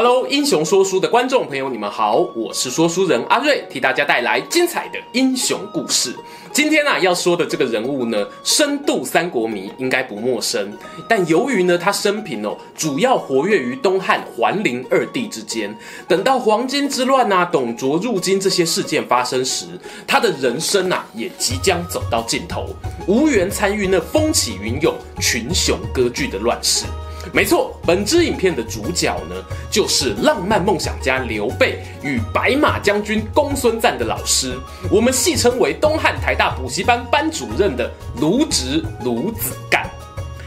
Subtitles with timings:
[0.00, 6.14] Hello，英雄说书的观众朋友，你们好，我是说书人阿瑞，替大家带来精彩的英雄故事。
[6.52, 10.72] 今天啊，要说的这个人物呢，深度三国迷应该不陌生。
[11.08, 15.76] 但由于呢，他生平哦，主要活跃于东汉桓灵二帝之间。
[16.06, 19.66] 等到黄巾之乱啊，董卓入京这些事件发生时，
[20.06, 22.66] 他的人生啊，也即将走到尽头，
[23.08, 26.84] 无缘参与那风起云涌、群雄割据的乱世。
[27.32, 29.36] 没错，本支影片的主角呢，
[29.70, 34.58] 就是浪漫梦想家刘备与白马将军公孙瓒的老师，
[34.90, 39.87] 我们戏称为东汉台大补习班班主任的卢植卢子干。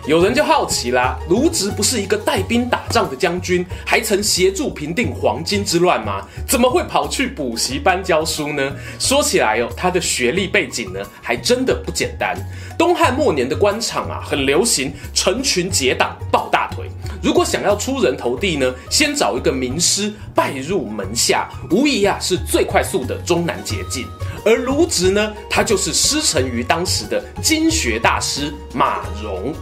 [0.07, 6.25] 有人就好奇啦，卢植不是一个带兵打仗的将军，还曾协助平定黄巾之乱吗？
[6.47, 8.73] 怎么会跑去补习班教书呢？
[8.97, 12.35] 说起来哦，他的学历背景呢，还真的不简单。
[12.79, 16.89] 东汉末年的官场啊，很流行成群结党抱大腿。
[17.21, 24.07] 如果想要出人头地呢，先找一个名师拜入门下，无疑啊是最快速的终南捷径。
[24.43, 29.53] 而卢植呢，他就是师承于当时的经学大师马融。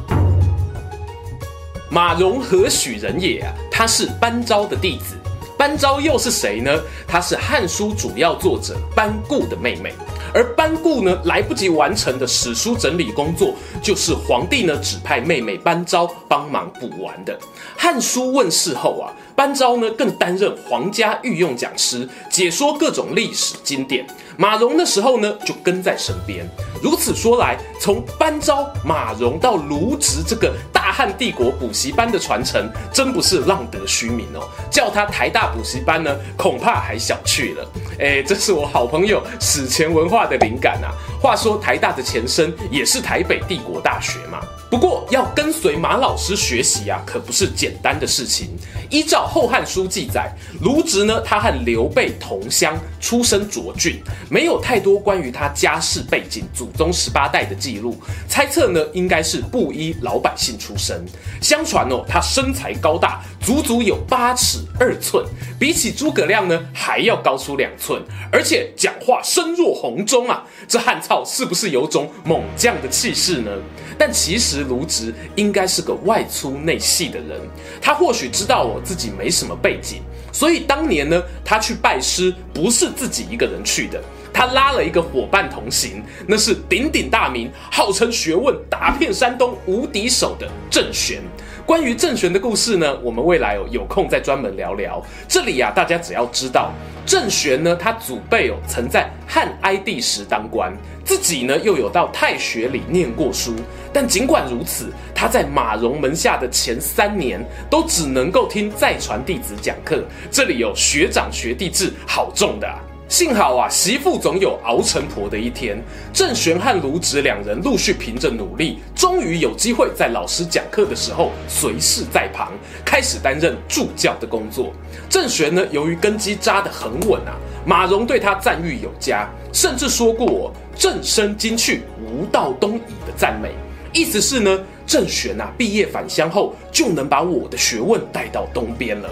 [1.90, 3.54] 马融何许人也啊？
[3.72, 5.16] 他是班昭的弟子。
[5.58, 6.72] 班昭又是谁呢？
[7.08, 9.94] 他是《汉书》主要作者班固的妹妹。
[10.34, 17.34] 而班固呢，来不及完成的史书整理工作，就是皇帝呢指派妹妹班昭帮忙补完的。
[17.78, 24.06] 《汉书》问世后啊，班昭呢更担任皇家御用讲师，解说各种历史经典。
[24.38, 26.48] 马融的时候呢，就跟在身边。
[26.82, 34.48] 如此说来，从班昭、马融到卢植这个大汉帝国补习班的传承，真不是浪得虚名哦。
[34.72, 37.70] 叫他台大补习班呢，恐怕还小觑了。
[38.00, 40.92] 哎，这是我好朋友史前文化画的灵感啊。
[41.22, 44.42] 话说台大的前身也是台北帝国大学嘛。
[44.70, 48.50] 不过要跟随马老师学习啊，可不是简单的事情。
[48.92, 50.32] 依照《后汉书》记载，
[50.62, 54.00] 卢植呢，他和刘备同乡，出身卓俊，
[54.30, 57.98] 没有太多关于他家世背景、祖宗十八代的记录。
[58.28, 61.04] 猜测呢，应该是布衣老百姓出身。
[61.42, 65.26] 相传哦，他身材高大，足足有八尺二寸，
[65.60, 68.00] 比起诸葛亮呢，还要高出两寸，
[68.32, 70.44] 而且讲话声若洪钟啊！
[70.68, 73.52] 这汉草是不是有种猛将的气势呢？
[74.00, 77.38] 但其实卢植应该是个外粗内细的人，
[77.82, 80.02] 他或许知道我自己没什么背景，
[80.32, 84.02] 所以当年呢，他去拜师不是自己一个人去的，
[84.34, 91.22] 他拉了一个伙伴同行，那是鼎鼎大名，号称学问打遍山东无敌手的郑玄。
[91.70, 95.00] 关于郑玄的故事呢，我们未来哦有空再专门聊聊。
[95.28, 96.72] 这里呀、啊，大家只要知道。
[97.06, 100.76] 郑玄呢，他祖辈哦，曾在汉哀帝时当官，
[101.06, 103.54] 自己呢又有到太学里念过书。
[103.94, 110.04] 但尽管如此，他在马融门下的前三年，都只能够听再传弟子讲课。
[110.32, 112.68] 这里有学长学弟制，好重的。
[113.10, 115.84] 幸好啊，媳妇总有熬成婆的一天。
[116.14, 122.54] 郑玄和卢植两人陆续凭着努力，终于有机会在老师讲课的时候随侍在旁，
[122.86, 124.72] 开始担任助教的工作。
[125.10, 127.34] 郑玄呢，由于根基扎得很稳啊，
[127.66, 133.50] 马融对他赞誉有加，甚至说过“郑生金去，无道东夷”的赞美。
[133.92, 139.10] 意思是呢，郑玄啊，毕业返乡后就能把我的学问带到东边了。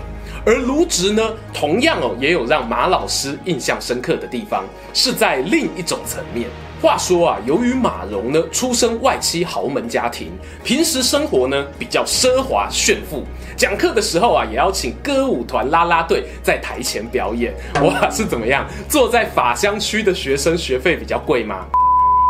[0.48, 1.22] 而卢植呢，
[1.54, 4.64] 同样哦，也有让马老师印象深刻的地方，
[4.94, 6.48] 是在另一种层面。
[6.82, 10.32] 话说啊，由于马蓉呢出身外戚豪门家庭，
[10.64, 13.26] 平时生活呢比较奢华炫富，
[13.58, 17.54] 讲课的时候啊，也要请歌舞团、啦啦队在台前表演。
[17.82, 18.66] 哇，是怎么样？
[18.88, 21.66] 坐在法香区的学生学费比较贵吗？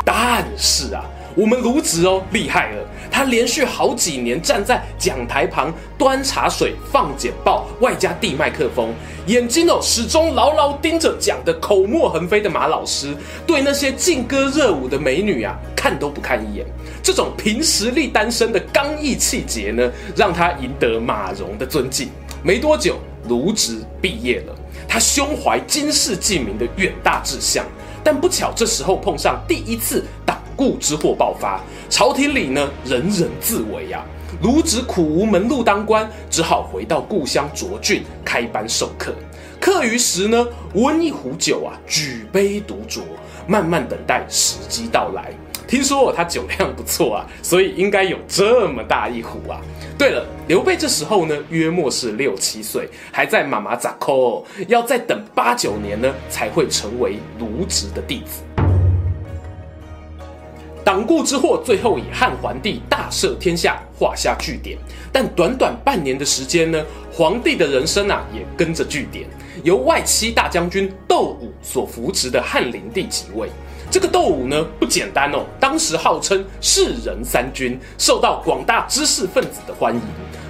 [0.04, 1.06] 但是啊。
[1.38, 2.84] 我们卢植哦，厉害了！
[3.12, 8.92] 他连续好几年站在讲台旁端茶水、放简报，外加递麦克风，
[9.28, 13.16] 眼睛哦始终牢牢盯着讲得口沫横飞的马老师，
[13.46, 16.66] 对那些劲歌热舞的美女啊，看都不看一眼。
[17.04, 22.10] 这种凭实力单身的刚毅气节呢，让他赢得马融的尊敬。
[22.42, 22.98] 没多久，
[23.28, 24.56] 卢植毕业了，
[24.88, 27.64] 他胸怀经世济民的远大志向，
[28.04, 34.04] 但不巧这时候碰上第一次党锢之祸爆发，朝廷里呢人人自危啊。
[34.42, 39.14] 卢植苦无门路当官，只好回到故乡涿郡开班授课。
[39.60, 43.02] 课余时呢，温一壶酒啊，举杯独酌，
[43.48, 45.34] 慢慢等待时机到来。
[45.68, 49.60] 听说他酒量不错啊，所以应该有这么大一壶啊。
[49.98, 58.44] 对了，刘备这时候呢，约莫是六七岁，还在妈妈咋抠，要再等八九年呢，才会成为卢植的弟子。
[60.86, 64.78] 党锢之祸最后以汉桓帝大赦天下画下句点，
[65.12, 66.82] 但短短半年的时间呢，
[67.12, 69.28] 皇帝的人生啊也跟着句点，
[69.66, 73.50] 由外戚大将军窦武所扶植的汉灵帝即位。
[73.90, 80.02] 这个窦武呢不简单哦，当时号称士人三军，受到广大知识分子的欢迎。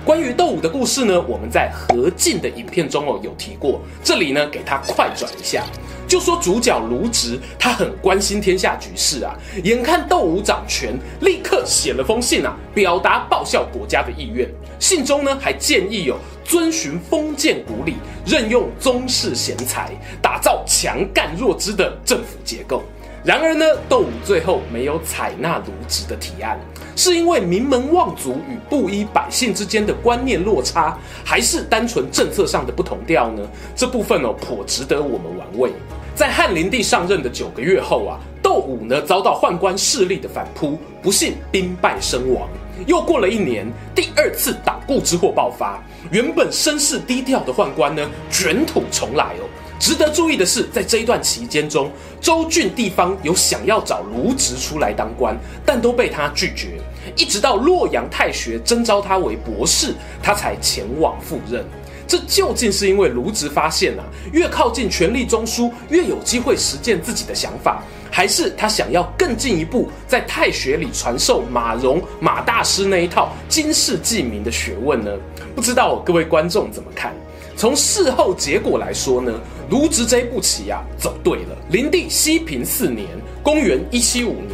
[0.03, 5.63] 关于窦武的故事呢，我们在何进的影片中哦有提过，这里呢给他快转一下。
[6.07, 14.49] 就说主角卢植，他很关心天下局势啊，眼看窦武掌权，立刻写了封信啊，表达报效国家的意愿。
[14.79, 19.91] 信中呢还建议有遵循封建古礼，任用宗室贤才，
[20.21, 22.83] 打造强干弱枝的政府结构。
[23.27, 26.57] 然而呢，窦武最后没有采纳卢植的提案，
[26.95, 33.45] 是因为名门望族与布衣百姓之间的观念落差，还是单纯政策上的不同调呢？
[33.75, 35.73] 这部分哦，颇值得我们玩味。
[36.15, 42.47] 在汉灵帝上任的九个月后啊，窦武呢遭到宦官势力的反扑，不幸兵败身亡。
[42.85, 49.43] 又过了一年，第二次党锢之祸爆发，原本声势低调的宦官呢卷土重来哦。
[49.79, 56.79] 值得注意的是，在这一段期间中，州郡地方有想要找卢植出来当官，但都被他拒绝。
[57.15, 61.63] 一直到洛阳太学征召他为博士，他才前往赴任。
[62.07, 75.11] 这究竟是因为卢植发现啊，越靠近权力中枢，越有机会实践自己的想法，还是他想要更进一步，在太学里传授马融马大师那一套经世济民的学问呢？
[75.55, 77.13] 不知道各位观众怎么看？
[77.57, 79.33] 从事后结果来说呢，
[79.71, 81.57] 卢植这步棋啊走对了。
[81.71, 83.07] 灵帝西平四年
[83.41, 84.51] （公元一七五年），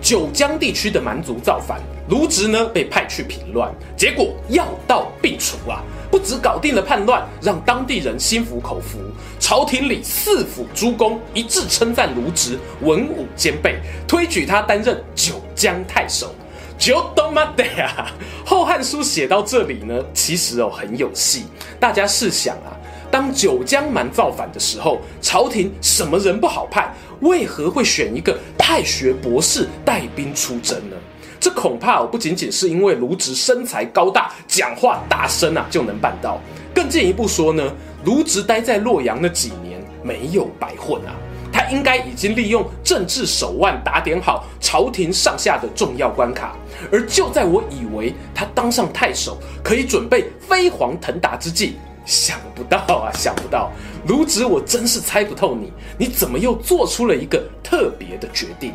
[0.00, 5.84] 九江地区的蛮族造反，卢植呢被派去平乱，结果药到病除啊！
[6.10, 9.00] 不止搞定了叛乱，让当地人心服口服，
[9.38, 13.78] 朝廷里四府诸公一致称赞卢植文武兼备，
[14.08, 16.34] 推举他担任九江太守。
[16.78, 18.12] 就多妈的啊！
[18.48, 21.46] 《后汉书》写到这里呢，其实哦很有戏。
[21.80, 22.76] 大家试想啊，
[23.10, 26.94] 当九江蛮造反的时候，朝廷什么人不好派？
[27.20, 30.96] 为何会选一个太学博士带兵出征呢？
[31.40, 36.40] 这恐怕哦不仅仅是因为卢植身材高大、讲话大声啊就能办到。
[36.74, 37.72] 更进一步说呢，
[38.04, 41.14] 卢植待在洛阳那几年没有白混啊。
[41.56, 46.54] 他应该已经利用政治手腕打点好朝廷上下的重要关卡，
[46.92, 53.72] 而就在我以为他当上太守可以准备飞黄腾达之际，想不到啊，想不到，
[54.06, 58.74] 卢植，我真是猜不透你，你怎么又做出了一个特别的决定？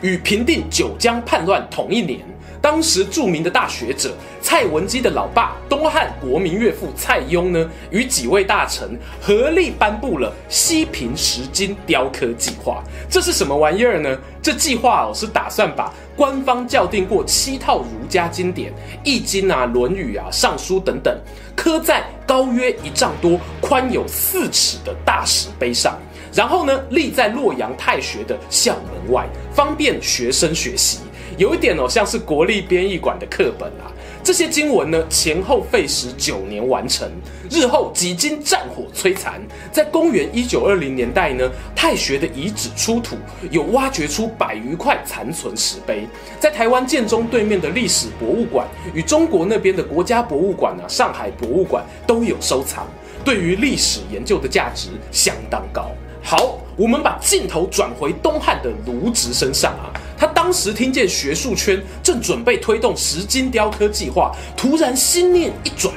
[0.00, 2.20] 与平定九江叛乱同一年。
[2.62, 12.82] 当时著名的大学者蔡文姬的老爸东汉国民岳父蔡邕呢，与几位大臣合力颁布了西平十经雕刻计划。
[13.08, 14.18] 这是什么玩意儿呢？
[14.42, 18.72] 这计划哦是打算把官方校订过七套儒家经典
[19.04, 21.18] 《易经》啊、《论语》啊、《尚书》等等，
[21.56, 25.98] 刻在高约一丈多、宽有四尺的大石碑上，
[26.32, 31.00] 然后呢立在洛阳太学的校门外，方便学生学习。
[31.40, 33.88] 有一点哦，像是国立编译馆的课本啊。
[34.22, 37.10] 这些经文呢，前后费时九年完成。
[37.48, 39.40] 日后几经战火摧残，
[39.72, 43.16] 在公元一九二零年代呢，太学的遗址出土，
[43.50, 46.06] 有挖掘出百余块残存石碑。
[46.38, 52.86] 在台湾建中对面的历史博物馆与中国那边的国家博物馆啊，上海博物馆都有收藏。
[53.24, 55.90] 对于历史研究的价值相当高。
[56.22, 59.90] 好，我们把镜头转回东汉的卢植身上啊。
[60.18, 65.94] 他当时听见学术圈正准备推动石经雕刻计划，突然心念一转：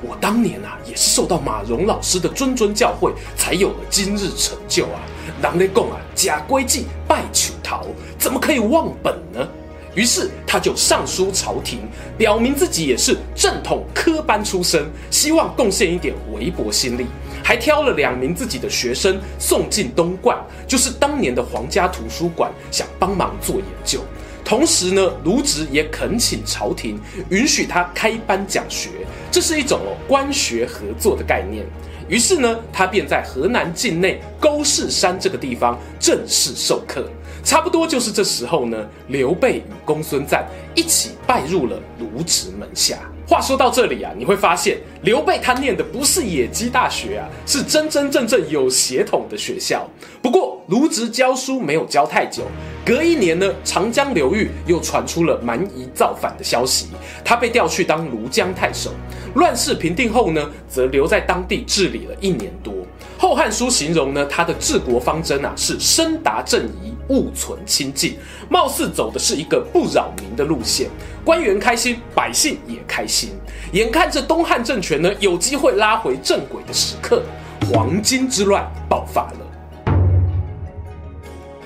[0.00, 5.00] 我当年啊，也是受到马融老师的谆谆教诲，才有了今日成就啊。
[5.42, 7.84] 人咧讲啊，假归计，败求逃，
[8.16, 9.46] 怎么可以忘本呢？
[9.94, 11.80] 于是他就上书朝廷，
[12.16, 17.06] 表明自己也是正统科班出身，希望贡献一点微薄心力，
[17.42, 24.00] 还挑了两名自己的学生送进东观，就是当年的皇家图书馆，想帮忙做研究。
[24.44, 28.88] 同时呢，卢植也恳请朝廷允许他开班讲学，
[29.30, 31.66] 这是一种官学合作的概念。
[32.08, 37.06] 于是呢，他便在河南境内沟势山这个地方正式授课。
[37.44, 40.42] 差不多就是这时候呢，刘备与公孙瓒
[40.74, 42.98] 一起拜入了卢植门下。
[43.28, 49.86] 话说到这里啊，你会发现刘备他念的不是野鸡大学啊，是真真正正有血统的学校。
[50.22, 52.44] 不过卢植教书没有教太久，
[52.86, 56.86] 隔一年呢，长江流域又传出了蛮夷造反的消息，
[57.22, 58.92] 他被调去当庐江太守。
[59.34, 62.72] 乱世平定后呢，则留在当地治理了一年多。
[63.18, 68.16] 《后汉书》形容呢，他的治国方针啊是深达正宜，物存清静，
[68.48, 70.88] 貌似走的是一个不扰民的路线。
[71.24, 73.30] 官员开心，百姓也开心。
[73.72, 77.22] 眼看着东汉政权呢有机会拉回正轨的时刻，
[77.70, 79.38] 黄巾之乱爆发了。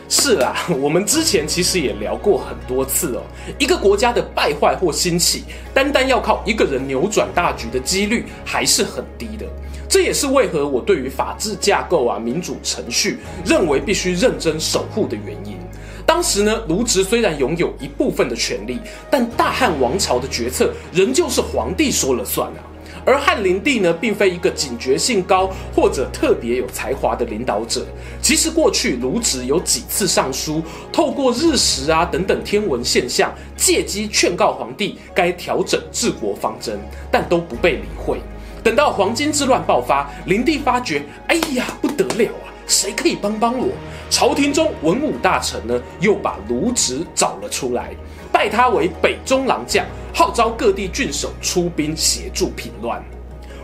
[0.09, 3.23] 是啊，我们之前其实也聊过很多次哦。
[3.59, 9.47] 一个国家的败坏或兴起，单单要靠一个人扭转大局的几率还是很低的。
[9.93, 15.59] 这也是为何我对于法治架构啊、民主程序认为必须认真守护的原因。
[16.07, 18.79] 当时呢，卢植虽然拥有一部分的权力，
[19.11, 22.65] 但大汉王朝的决策仍旧是皇帝说了算啊。
[23.05, 27.85] 而汉灵帝呢，并非一个警觉性高或者特别有才华的领导者。
[28.23, 36.81] 其实过去卢植有几次上书，透过日食啊等等天文现象，借机劝告皇帝该调整治国方针，
[37.11, 38.19] 但都不被理会。
[38.63, 42.47] 等到黄巾之乱爆发，灵帝发觉，哎呀，不得了啊！
[42.67, 43.69] 谁可以帮帮我？
[44.09, 47.91] 朝廷中文武大臣呢，又把卢植找了出来，
[48.31, 53.03] 拜他为北中郎将，号召各地郡守出兵协助平乱。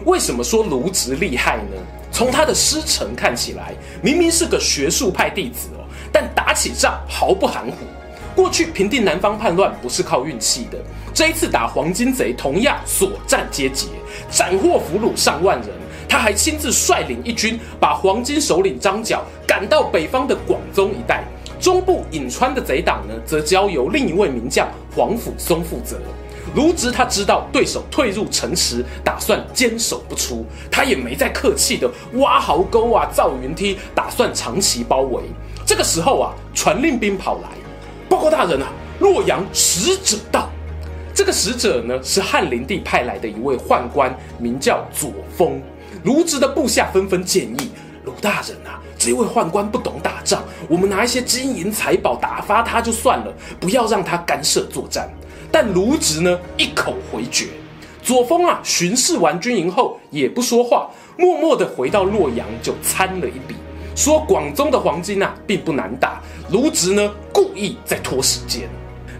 [0.05, 1.76] 为什么说卢植厉害呢？
[2.11, 7.76] 从他的师承看起来，明明是个学术派弟子哦，但打起仗毫不含糊。
[8.38, 10.78] 过去平定南方叛乱不是靠运气的，
[11.12, 13.88] 这一次打黄巾贼同样所战皆捷，
[14.30, 15.71] 斩获俘虏上万人。
[16.09, 21.25] 他还亲自率领一军，把黄巾首领张角赶到北方的广宗一带。
[21.59, 25.99] 中部颍川的贼党呢，则交由另一位名将皇甫嵩负责。
[26.54, 35.25] 卢植他知道对手退入城池，打算坚守不出，他也没再客气的挖壕沟啊、造云梯，打算长期包围。
[35.66, 37.49] 这个时候啊，传令兵跑来。
[38.19, 38.67] 报告大人啊，
[38.99, 40.51] 洛阳使者到。
[41.15, 45.63] 这个使者呢，是汉灵帝派来的一位宦官，名叫左峰。
[46.03, 47.71] 卢植的部下纷纷建议：
[48.05, 55.09] 卢大人啊，这位宦官不懂打仗，我们拿一些金银财宝打发他就算了，不要让他干涉作战。
[55.53, 57.47] 但卢植呢，一口回绝。
[58.03, 63.55] 左峰啊，巡视完军营后也不说话，默默地回到洛阳，就参了一笔。
[63.99, 68.69] 说广宗的黄巾啊，并不难打，卢植呢故意在拖时间。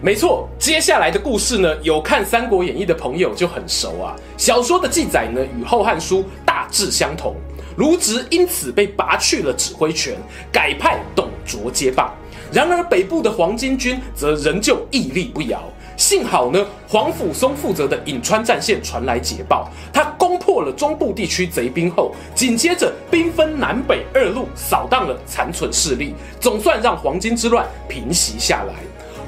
[0.01, 4.15] 没错，接下来的故事呢，有看《三国演义》的朋友就很熟啊。
[4.37, 7.35] 小说的记载呢，与《后汉书》大致相同。
[7.75, 10.15] 卢植因此被拔去了指挥权，
[10.49, 12.15] 改派董卓接棒。
[12.49, 15.61] 然而北部的黄巾军则仍旧屹立不摇。
[15.97, 20.05] 幸好呢，皇甫嵩负责的颍川战线传来捷报，他
[20.49, 28.73] 破了中部地区贼兵后，紧接着兵分南北二路扫荡了残存势力，总算让黄巾之乱平息下来。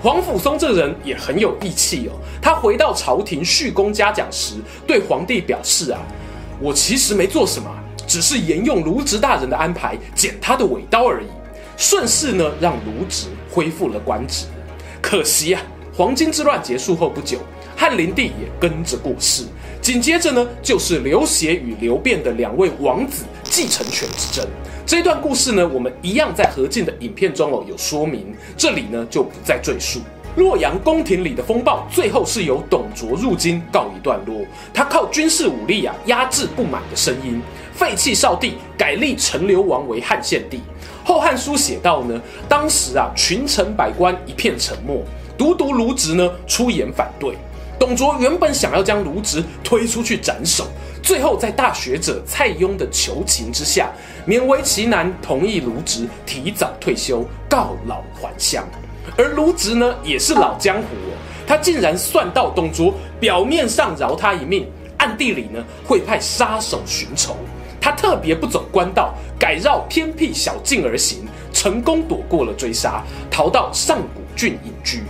[0.02, 4.56] 皇甫嵩这人也很有义气哦，他回到朝廷叙功嘉奖时，
[4.88, 6.02] 对皇帝表示啊，
[6.60, 7.70] 我其实没做什么，
[8.08, 11.28] 只是沿用卢植大人的安排，剪他的尾刀而已，
[11.78, 14.48] 顺势呢让卢植恢复了官职。
[15.00, 15.62] 可惜啊。
[15.94, 17.38] 黄巾之乱结束后不久，
[17.82, 19.44] 汉灵帝也跟着过世。
[19.82, 24.48] 紧接着呢，就是刘协与刘辩的两位王子继承权之争。
[24.86, 30.00] 这段故事呢，我们一样在何进的影片中哦有说明，这里呢就不再赘述。
[30.36, 34.46] 洛阳宫廷里的风暴，最后是由董卓入京告一段落。
[34.72, 37.42] 他靠军事武力啊压制不满的声音，
[37.74, 40.60] 废弃少帝，改立陈留王为汉献帝。
[41.04, 45.04] 后汉书写道呢，当时啊群臣百官一片沉默。
[45.36, 47.36] 独独卢植呢出言反对，
[47.82, 50.68] 董卓原本想要将卢植推出去斩首，
[51.02, 53.90] 最后在大学者蔡邕的求情之下，
[54.28, 58.64] 勉为其难同意卢植提早退休，告老还乡。
[59.18, 67.36] 而卢植呢也是老江湖哦，他竟然算到董卓表面上饶他一命，暗地里呢会派杀手寻仇。
[67.82, 75.02] 他特别不走官道，改绕偏僻小径而行，成功躲过了追杀，逃到上古郡隐居。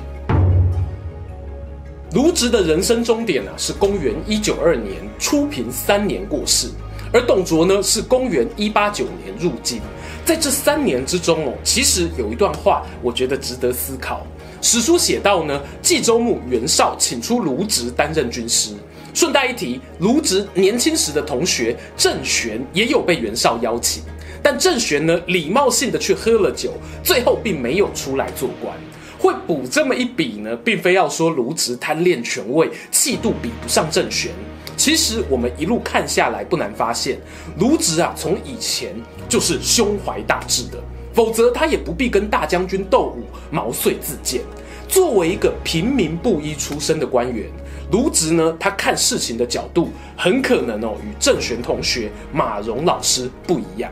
[2.13, 6.68] 卢植的人生终点啊，是公元一九二年，初平三年过世，
[7.13, 9.80] 而董卓呢是公元一八九年入京。
[10.25, 14.27] 在这三年之中哦，其实有一段话，我觉得值得思考。
[14.62, 18.72] 史书写道呢，冀州牧袁绍请出卢植担任军师。
[19.13, 24.03] 顺带一提，卢植年轻时的同学郑玄也有被袁绍邀请，
[24.44, 28.75] 但郑玄呢礼貌性的去喝了酒，最后并没有出来做官。
[29.22, 34.32] 会补这么一笔呢，并非要说卢植贪恋权位，气度比不上郑玄。
[34.75, 37.20] 其实我们一路看下来，不难发现，
[37.60, 38.96] 卢植啊，从以前
[39.30, 40.82] 就是胸怀大志的，
[41.13, 44.42] 否则他也不必跟大将军斗武毛遂自荐。
[44.88, 47.48] 作为一个平民布衣出身的官员，
[47.92, 53.92] 卢植呢，他看事情的角度很可能哦，与郑玄同学马融老师不一样。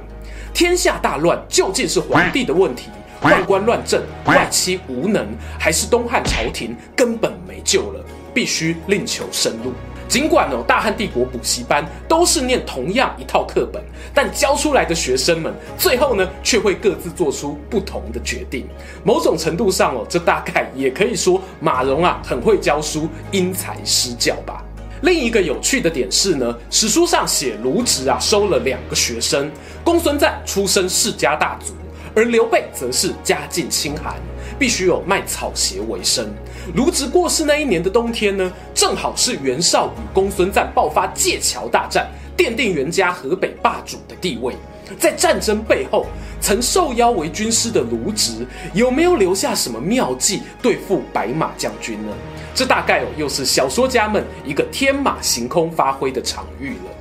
[0.55, 2.89] 天下大乱，究竟是皇帝的问题，
[3.21, 5.27] 宦官乱政，外戚无能，
[5.59, 9.73] 还是东汉朝廷根本没救了，必须另求生路？
[10.07, 13.79] 尽管哦，大汉帝国补习班都是念同样一套课本，
[14.11, 18.65] 但教出来的学生们最后呢，却会各自做出不同的决定。
[19.03, 24.63] 某种程度上哦，这大概也可以说马融啊很会教书，因材施教吧。
[25.01, 29.51] 另一个有趣的点是呢，史书上写卢植啊收了两个学生，
[29.83, 31.73] 公孙瓒出身世家大族，
[32.19, 34.15] 而刘备则是家境清寒。
[34.57, 36.29] 必须有卖草鞋为生。
[36.75, 44.53] 卢植过世那一年的冬天呢，正好是袁绍与公孙瓒爆发界桥大战，奠定袁家河北霸主的地位。
[44.99, 46.07] 在战争背后，
[46.41, 52.11] 曾受邀为军师的卢植，有没有留下什么妙计对付白马将军呢？
[52.53, 56.91] 这大概哦，又是小说家们一个天马行空发挥的场域了。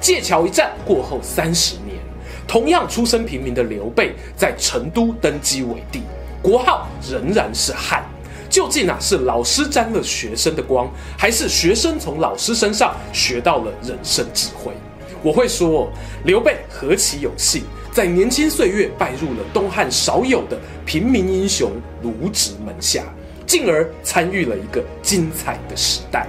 [0.00, 1.85] 界桥一战过后三十年，
[2.46, 6.02] 同样出身平民的刘备在成都登基为帝。
[6.42, 8.04] 国号仍然是汉，
[8.48, 10.88] 究竟啊是老师沾了学生的光，
[11.18, 14.72] 还是学生从老师身上学到了人生智慧？
[15.22, 15.90] 我会说，
[16.24, 21.72] 刘备何其有幸，在年轻岁月拜入了东汉少有的平民英雄
[22.02, 23.02] 卢植门下，
[23.44, 26.28] 进而参与了一个精彩的时代。